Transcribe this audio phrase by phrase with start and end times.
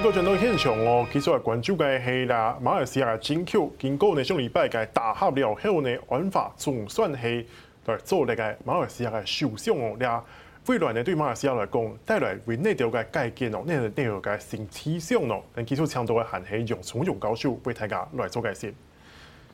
[0.00, 7.46] 美国总统现场哦，其实来关注嘅系啦，马来西亚金球经过呢上礼拜嘅大合了后呢，玩法总算系
[7.84, 9.94] 来做呢个马来西亚嘅首相哦。
[9.98, 10.24] 俩
[10.68, 18.72] 未来呢对马来西亚来讲带来为内条嘅改建哦，内内条嘅新气象哦，但其实强度嘅含系用从容高手为大家来做改善。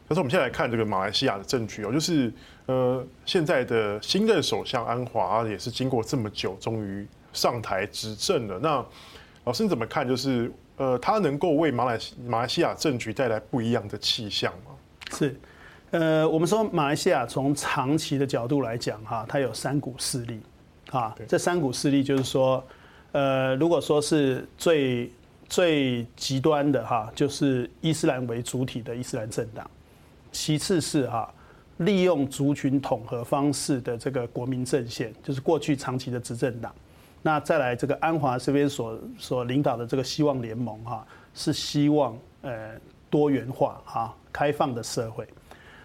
[0.07, 2.33] 但是我们现在来看这个马来西亚的政局哦，就是
[2.67, 8.61] 呃现在的新任首相安华也是经过这么久，终于上台执政了。
[8.63, 8.87] 那
[9.47, 10.07] 老师你怎么看？
[10.07, 14.73] 就是呃，他能够为马来马来西亚政局带来不一样的气象吗？
[15.13, 15.39] 是，
[15.93, 20.41] 呃，我们说马来西亚从长期的角度来讲，哈，它有三股势力，
[20.91, 22.63] 啊，这三股势力就是说，
[23.13, 25.13] 呃，如果说是最
[25.49, 29.71] 最极端的哈，就是伊斯兰为主体的伊斯兰政党，
[30.33, 31.33] 其次是哈，
[31.77, 36.75] 利用族群统合方式的这个国民阵线，就是过去长期的执政党。
[37.27, 42.71] 那再来这个安华这边所所领导的这个希望联盟哈，是希望呃
[43.11, 45.27] 多元化哈开放的社会。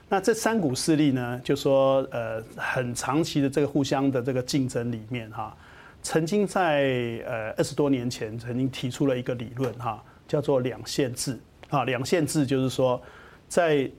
[0.07, 5.57] 那这三股势力呢，就说呃很长期的这个互相的这个竞争里面哈，
[6.03, 13.01] 曾经在呃二十多年前曾经提出了一个理论哈，叫做两县制啊，两县制就是说
[13.47, 13.89] 在。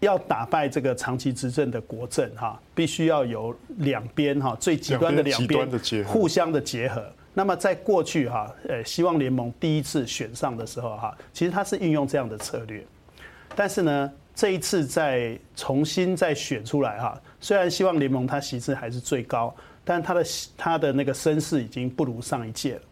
[0.00, 5.68] 要打败这个长期执政的国政哈，必须要有两边哈最极端的两边
[6.04, 7.04] 互相的结合。
[7.34, 12.84] 那么在过去哈，呃，希望联盟第一次选上的时候哈，其实它是运用这样的策略。
[13.54, 20.24] 但是呢，这一次再重新再选出来哈，虽然希望联盟它席次还是最高，但它的
[20.56, 22.82] 它的那个声势已经不如上一届了。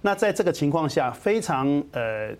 [0.00, 2.34] 那在这个情况下，非常呃。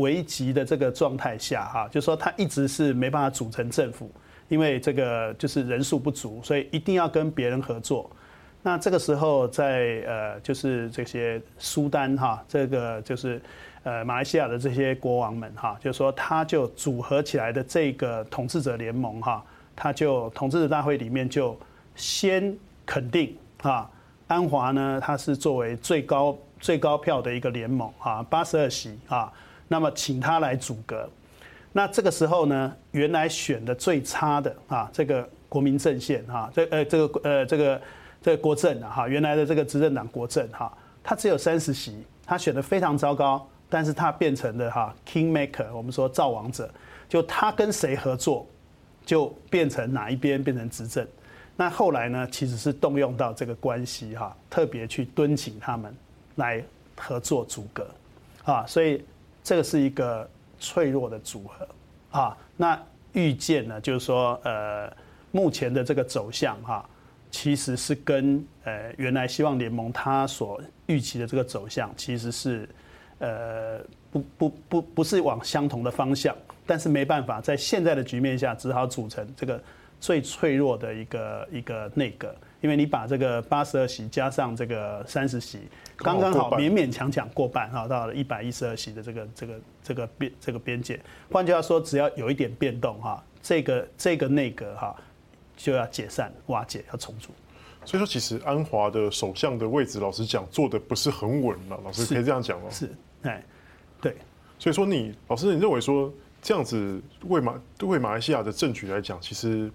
[0.00, 4.10] 危急的这个状态下，哈，就是说他一直是没办法组成政府，
[4.48, 8.10] 因为这个就是人数不足，所以一定要跟别人合作。
[8.62, 13.40] 那这个时候，在呃，就是这些苏丹哈，这个就是
[13.84, 19.42] 呃马来西亚的这些国王们哈，就是说他就组合起来的这个统治者联盟哈，
[19.74, 21.58] 他就统治者大会里面就
[21.94, 23.90] 先肯定啊，
[24.26, 29.32] 安华呢，他是作为最高最高票的一个联盟啊，八十二席啊。
[29.72, 31.08] 那么请他来阻隔，
[31.72, 37.80] 那这个时候呢，原来选的最差的啊，这个国民阵线哈，这呃这个呃这个
[38.20, 46.68] 这个国阵啊哈，原来的这个执政党国阵哈，他只有三十席，他选的非常糟糕，但是他变成了哈 king maker，我们说造王者，
[47.08, 48.44] 就他跟谁合作，
[49.06, 51.06] 就变成哪一边变成执政。
[51.56, 55.94] 那后来呢，其实是动用到这个关系哈，特别去敦请他们
[56.34, 56.60] 来
[56.96, 57.88] 合作阻隔
[58.42, 59.00] 啊，所以。
[59.42, 60.28] 这个是一个
[60.58, 61.68] 脆弱的组合
[62.10, 62.80] 啊，那
[63.12, 64.92] 预见呢，就是说，呃，
[65.30, 66.88] 目前的这个走向哈，
[67.30, 72.68] 其实是跟呃原来希望联盟他所预期的这个走向，其实是
[73.18, 73.80] 呃
[74.10, 76.36] 不不不不是往相同的方向，
[76.66, 79.60] 但是没办法，在现在的局面下，只好组成这个
[80.00, 82.34] 最脆弱的一个一个内阁。
[82.60, 85.60] 因为你把这个八十二席加上这个三十席，
[85.96, 91.00] 刚刚好勉勉强强过半哈，到了一百一十二席的这个这个这个边这个边界。
[91.32, 94.94] 换句话说，只要有一点变动哈，这个这个内阁哈
[95.56, 97.30] 就要解散瓦解，要重组。
[97.86, 101.80] 所以说，其实安华的首相的位置，老实讲，坐的不是很稳了。
[101.82, 102.68] 老师可以这样讲吗？
[102.68, 102.90] 是，
[103.22, 103.42] 哎，
[104.02, 104.14] 对。
[104.58, 106.12] 所以说，你老师，你认为说
[106.42, 109.72] 这样子为马对马来西亚的政局来讲，其实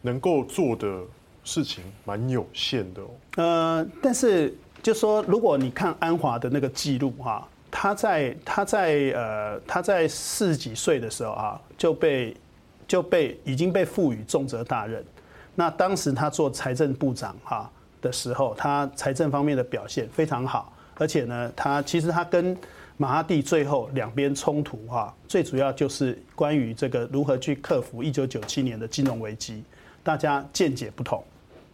[0.00, 1.02] 能够做的。
[1.44, 3.08] 事情蛮有限的哦。
[3.36, 12.36] 呃，但是就说，如果你看安华的那个记录哈，他在他在呃他在四十几岁的时候啊，就被
[12.86, 15.04] 就被已经被赋予重责大任。
[15.54, 17.70] 那当时他做财政部长哈
[18.00, 22.56] 的时候，他财政方面的表现非常好，而且呢，他其实他跟
[22.96, 29.62] 马哈蒂最后两边冲突哈，最主要就是关于这个如何去克服一九九七年的金融危机。
[30.02, 31.22] 大家见解不同，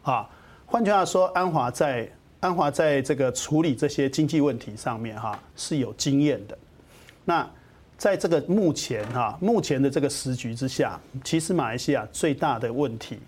[0.06, 0.25] 啊，
[0.67, 2.08] 换句话说，安华在
[2.38, 6.56] 安华在这个处理这些经济问题上面哈是有经验的。
[7.25, 7.44] 那
[7.99, 13.19] 在这个目前哈目前的这个时局之下，其实马来西亚最大的问题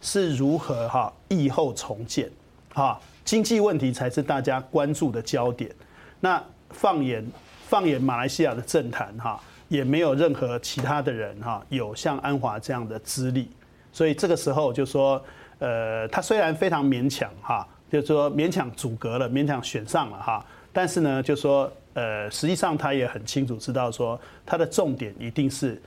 [0.00, 2.30] 是如何哈疫后重建，
[2.72, 5.74] 啊，经济问题才是大家关注的焦点。
[6.20, 6.40] 那
[6.70, 7.26] 放眼
[7.66, 13.50] 放眼马来西亚的政坛哈，也没有任何其他的人哈有像安华这样的资历。
[13.90, 15.20] 所以这个时候就说，
[15.58, 25.80] 呃，他虽然非常勉强哈，就是说勉强阻隔了，勉强选上了哈，但是呢，就说，呃，实际上他也很清楚知道说，他的重点一定是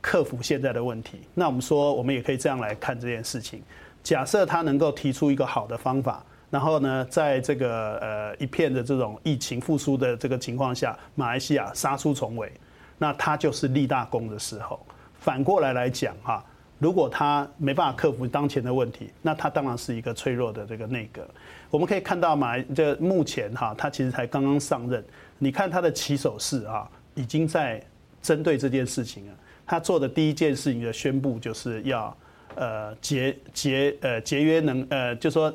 [0.00, 1.20] 克服现在的问题。
[1.34, 3.62] 那我们说，我们也可以这样来看这件事情。
[4.02, 12.52] 假设他能够提出一个好的方法，然后呢，在这个呃一片的这种疫情复苏的这个情况下，马来西亚杀出重围，
[12.98, 14.78] 那他就是立大功的时候。
[15.18, 16.44] 反过来来讲哈，
[16.78, 21.26] 如果他没办法克服当前的问题，那他当然是一个脆弱的这个内阁。
[21.70, 25.04] 我们可以看到马来这目前哈，他其实才刚刚上任，
[25.38, 27.82] 你看他的起手式啊，已经在
[28.22, 29.32] 针对这件事情了。
[29.66, 32.16] 他做的第一件事情的宣布就是要
[32.54, 35.52] 呃节节呃节约能呃就说。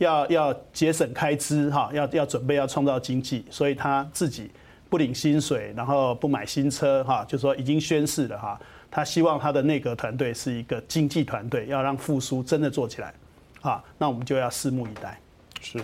[0.00, 4.50] 要要节省开支哈，要要准备要创造经济，所以他自己
[4.88, 8.58] 不领薪水，然后不买新车哈，就说已经宣誓了哈，
[8.90, 13.14] 他希望他的内阁团队是一个经济团队，要让复苏真的做起来，
[13.62, 15.20] 啊，那我们就要拭目以待。
[15.60, 15.78] 是，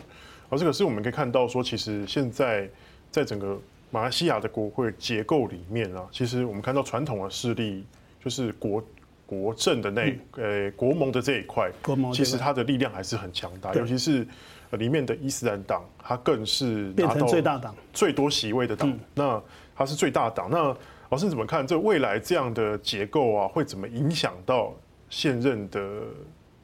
[0.48, 2.68] 而这个是我们可以看到说，其实现在
[3.10, 3.58] 在整个
[3.90, 7.86] 马来西亚的国会结构里面啊，其实我们看到传统的势力
[8.24, 8.82] 就是国。
[9.28, 11.68] 国政的那呃国盟的这一块，
[12.14, 14.24] 其实它的力量还是很强大，尤其是
[14.70, 18.96] 里面的伊斯兰党，它更是变成最大党、最多席位的党。
[19.16, 19.42] 那
[19.74, 20.48] 它是最大党。
[20.48, 20.72] 那
[21.10, 24.74] 老师你怎么看这未来这样的结构啊，会怎么影响到
[25.08, 25.80] 现任的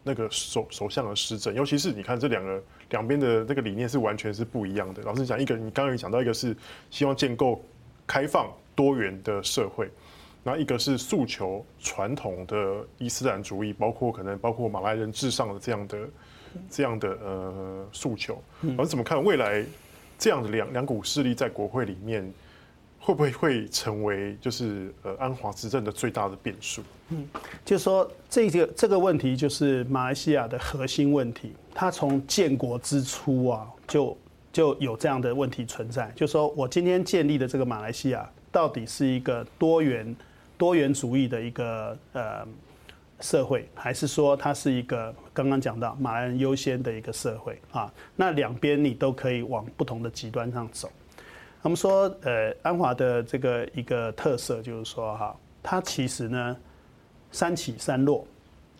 [0.02, 1.54] 那个首首相的施政？
[1.54, 5.02] 尤其是你看这两个两边的那个理念是完全是不一样的。
[5.02, 6.56] 老师讲一个，你刚刚有讲到一个是
[6.90, 7.64] 希望建构
[8.06, 9.88] 开放多元的社会。
[10.44, 15.98] 那一个是诉求传统的伊斯兰主义，包括可能包括马来人至上的这样的
[16.68, 18.42] 这样的呃诉求，
[18.76, 19.64] 而怎么看未来
[20.18, 22.28] 这样的两两股势力在国会里面
[23.04, 26.82] 会不会会成为就是呃安华执政的最大的变数？
[27.08, 27.28] 嗯，
[27.64, 34.16] 就是说这个这个问题就是马来西亚的核心问题，它从建国之初啊就
[34.52, 40.16] 就有这样的问题存在，就说我今天建立的这个马来西亚到底是一个多元。
[40.58, 42.46] 多元主义的一个呃
[43.18, 47.92] 社会，还是说它是一个刚刚讲到马来人优先的一个社会啊？
[48.14, 50.88] 那两边你都可以往不同的极端上走。
[51.62, 56.56] 我们说，呃，安华的这个一个特色就是说哈，它其实呢
[57.30, 58.26] 三起三落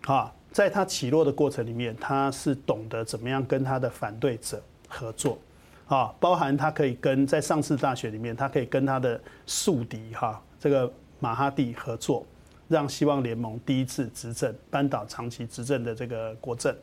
[0.06, 5.38] 啊，在它起落的过程里面，它是懂得怎么样跟他的反对者合作
[5.86, 10.92] 啊，包含他可以跟在上次大选里面，他可以跟他的宿敌哈这个。
[11.22, 12.26] 马哈蒂合作，
[12.66, 16.76] 让希望联盟第一次执政，扳倒长期执政的这个国政，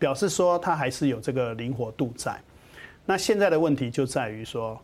[0.00, 2.36] 表示说他还是有这个灵活度在。
[3.06, 4.76] 那现在的问题就在于说，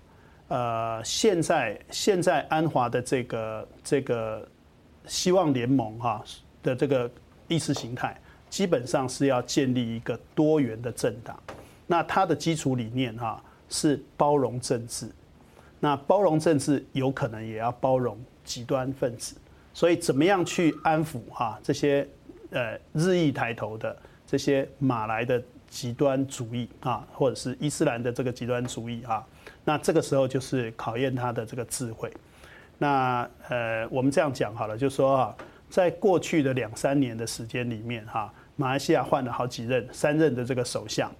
[0.49, 4.47] 呃，现在现在安华的这个这个
[5.07, 6.23] 希望联盟哈
[6.63, 7.11] 的这个
[7.49, 11.39] 意识形态，基本上是要建立一个多元的政党。
[11.87, 15.11] 那它的基础理念哈是包容政治，
[15.81, 18.19] 那包容政治有可能也要包容。
[18.45, 19.35] 极端分子，
[19.73, 22.07] 所以怎么样去安抚哈这些
[22.51, 29.27] 呃日益抬头的这些马来的极端主义啊，或者是伊斯兰的这个极端主义啊，
[29.65, 32.13] 那这个时候就是考验他的这个智慧。
[32.79, 35.37] 那呃，我们这样讲好了，就是说啊，
[35.71, 41.11] 在过去的两三年的时间里面哈，马来西亚换了好几任三任的这个首相，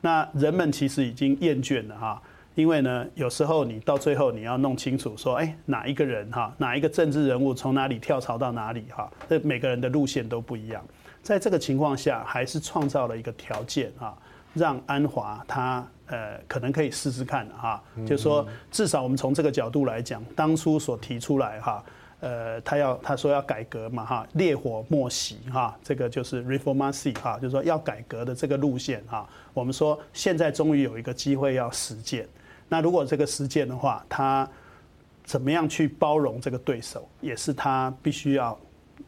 [0.00, 2.22] 那人们其实已经厌倦了哈。
[2.56, 10.84] 因为呢，有时候你到最后你要弄清楚说，哎，哪一个人哈，哪一个政治人物从哪里跳槽到哪里哈，这每个人的路线都不一样。
[11.22, 14.16] 在这个情况下，还是创造了一个条件哈，
[14.52, 21.84] 让安华他呃可能可以试试看哈，就是说至少我们从这个角度来讲，当初所提出来哈，
[22.20, 32.28] 呃，他要他说要改革嘛哈，烈火莫熄哈，这个就是 reformasi 哈，就是说要改革的这个路线哈，我们说现在终于有一个机会要实践。
[32.68, 34.48] 那如果这个实践的话，他
[35.24, 38.58] 怎么样去包容这个对手，也是他必须要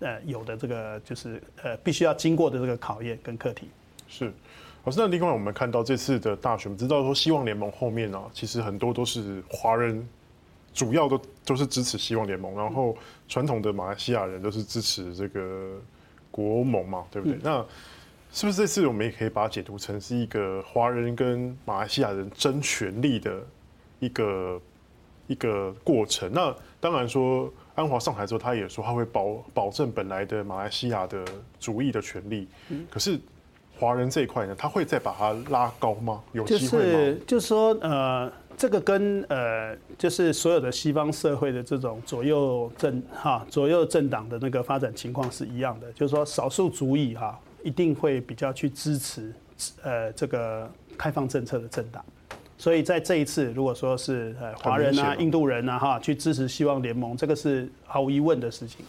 [0.01, 3.69] 呃有的这个就是呃必须要经过的这个考验跟课题。
[4.09, 4.33] 是，
[4.85, 10.07] 老师，那另外我们看到这次的大选，我们知道说希望联盟后面啊，其实很多都是华人，
[10.75, 12.97] 主要都都是支持希望联盟，然后
[13.29, 15.81] 传统的马来西亚人都是支持这个
[16.33, 17.37] 国盟嘛，对不对？
[17.37, 17.67] 嗯、那
[18.33, 23.41] 是不是这次我们也可以把它解读成是一个华人跟马来西亚人争权力的
[24.01, 24.61] 一个
[25.29, 26.29] 一个过程？
[26.33, 31.25] 那当然说，安华上台之后，他也说他会保保证本来的马来西亚的
[31.61, 32.49] 主义的权利。
[32.91, 33.21] 可是
[33.83, 36.23] 华人这一块呢，他会再把它拉高吗？
[36.33, 36.61] 有机会？
[36.61, 47.39] 就是就是说，呃，这个跟呃，就是所有的西方社会的这种左右政哈左右政党的那个发展情况是一样的，就是说少数族裔哈。
[47.65, 49.33] 一定会比较去支持，
[49.83, 52.05] 呃，这个开放政策的政党，
[52.59, 58.85] 所以在这一次，如果说是呃华人啊、印度人啊哈去支持希望联盟，这个是毫无疑问的事情。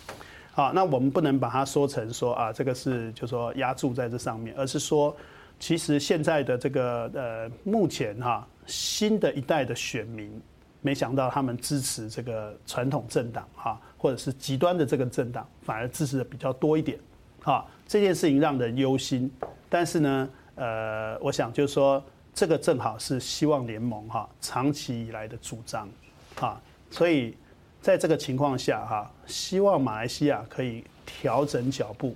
[0.55, 5.15] 好，那我们不能把它说成说啊，这个是就说压注在这上面，而是说，
[5.59, 10.39] 其实现在的这个呃，目前哈新的一代的选民，
[10.81, 16.99] 没想到他们支持这个传统政党哈，或者是极端的这个政党，反而支持的比较多一点，
[17.41, 19.31] 哈，这件事情让人忧心。
[19.67, 25.89] 但是呢，呃，我想就是说，这个正好是希望联盟哈长期以来的主张，
[26.35, 27.35] 哈，所以
[27.83, 32.15] 在这个情况下哈，希望马来西亚可以调整脚步，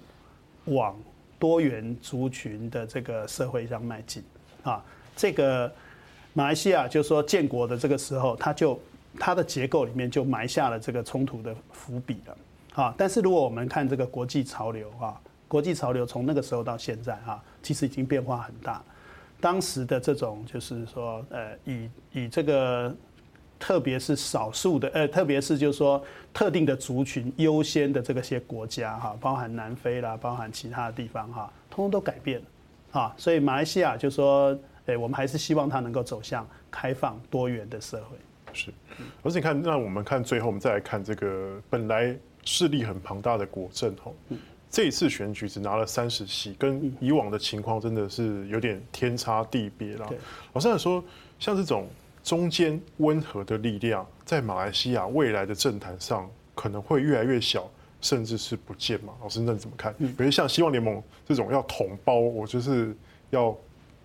[0.65, 0.97] 往
[1.37, 4.23] 多元族群的这个社会上迈进，
[4.63, 4.83] 啊，
[5.15, 5.71] 这个。
[6.33, 8.79] 马来西亚就是说建国的这个时候，它就
[9.19, 12.37] 它的结构里面就埋下了这个冲突的伏笔了，
[12.83, 18.83] 啊，但是如果我们看这个国际潮流啊，国际潮流从那个时候到现在哈，其实已经变化很大。
[19.41, 22.95] 当时的这种就是说，呃，以以这个
[23.59, 34.57] 特别是少数的，呃，特别是就是说特定的族群优先的这个些国家哈，包含南非啦，包含其他的地方哈，通通都改变了，啊，所以马来西亚就是说。
[34.87, 38.15] 哎，我们还是希望它能够走向开放多元的社会。
[38.53, 38.71] 是，
[39.21, 44.15] 而且你看，那我们看最后，我们再来看这个本来势力很庞大的国阵吼，
[44.69, 50.09] 这一次选举只拿了三十席，跟以往的情况真的是有点天差地别了。
[50.53, 51.03] 老实来说，
[51.37, 51.85] 像这种
[52.27, 57.69] 中间温和的力量，在马来西亚未来的政坛上可能会越来越小，
[58.01, 59.13] 甚至是不见嘛？
[59.21, 59.93] 老师，那你怎么看？
[59.93, 62.93] 比如像希望联盟这种要统包，我就是
[63.29, 63.57] 要。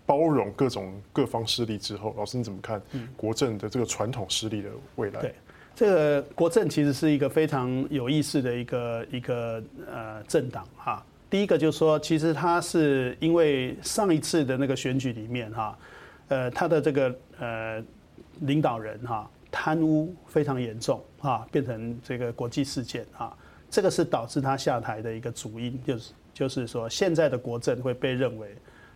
[0.05, 2.83] 包容各种各方势力之后，老师你怎么看
[3.17, 5.21] 国政的这个传统势力的未来？
[5.21, 5.35] 对，
[5.77, 11.03] 这个国政其实是一个非常有意思的一个一个呃政党哈。
[11.31, 15.79] 第一个就是说，其实它是因为上一次的那个选举里面哈，
[16.29, 17.83] 呃，他的这个呃
[18.43, 23.37] 领导人哈贪污非常严重哈，变成这个国际事件啊，
[23.69, 28.55] 这个是导致他下台的一个主因，就是就是说现在的国政会被认为。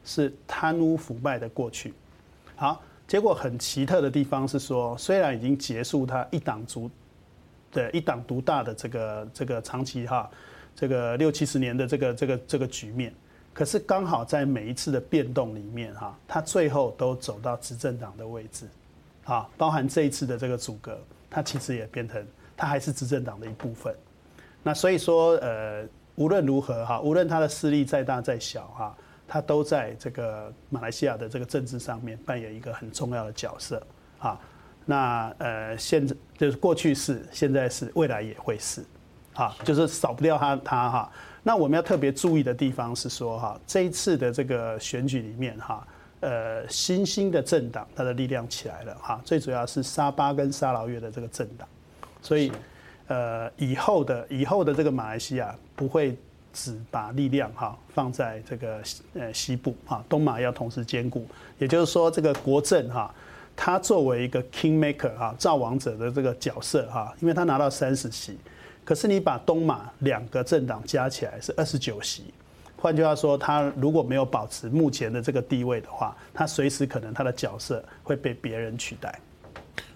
[0.09, 1.93] 是贪污腐败的过去，
[2.55, 6.89] 好，结果很奇特的地方是说，虽然已经结束他一党独
[7.73, 10.31] 的一党独大的这个这个长期哈，
[10.77, 13.13] 这个六七十年的这个这个这个局面，
[13.53, 18.69] 可是刚好在每一次的变动里面哈，他最后都走到执政党的位置，
[19.27, 23.95] 啊，包含这一次的这个组阁，它其实也变成它还是执政党的一部分。
[24.63, 28.97] 那所以说，呃，无论如何哈，无论他的势力再大再小哈。
[29.29, 33.85] 他都在这个马来西亚的这个政治上面扮演一个很重要的角色
[34.21, 34.39] 啊。
[34.85, 38.85] 那呃，现在就是过去是，现在是，未来也会是，
[39.35, 41.13] 啊，就是少不掉他他哈。
[41.43, 45.85] 那我们要特别注意的地方是说哈，这一次的这个选举里面哈，
[46.27, 51.69] 呃，新兴的政党它的力量起来了哈，最主要是沙巴跟沙劳越的这个政党，
[52.21, 52.51] 所以
[53.07, 56.17] 呃，以后的以后的这个马来西亚不会。
[56.59, 58.81] 只把力量哈放在这个
[59.13, 61.27] 呃西部哈，东马要同时兼顾，
[61.59, 63.15] 也就是说这个国政哈，
[63.55, 68.39] 它作为一个 king maker 哈造王者的这个角色哈，因为他拿到三十席，
[68.87, 72.33] 可是你把东马两个政党加起来是二十九席，
[72.87, 79.19] 换句话说，他如果没有保持目前的这个地位的话，他随时可能他的角色会被别人取代。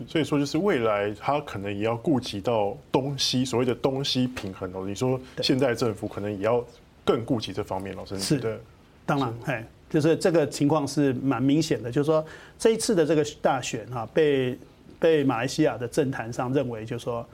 [0.09, 4.85] 所以说，就是未来他可能也要顾及到东西所谓的东西平衡哦。
[4.85, 6.64] 你说现在政府可能也要
[7.04, 8.59] 更顾及这方面，老师是的，
[9.06, 11.92] 当然，哎，就是这个情况是蛮明显的。
[11.92, 12.26] 就是说
[12.59, 14.59] 这一次的这个大选哈，被
[14.99, 17.25] 被马来西亚的政坛上认为就是说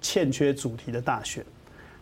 [0.00, 1.46] 欠缺主题的大选。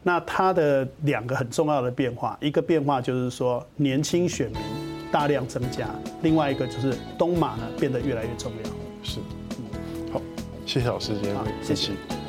[0.03, 4.61] 那它的两个很重要的变化，一个变化就是说年轻选民
[5.11, 5.89] 大量增加，
[6.23, 8.71] 另外一个就是东马呢变得越来越重要。
[9.03, 9.21] 是。
[9.59, 10.21] 嗯，好
[10.67, 12.22] 谢谢老师，今天谢谢。